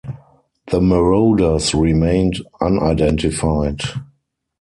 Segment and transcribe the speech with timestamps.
[0.71, 3.81] The marauders remained unidentified.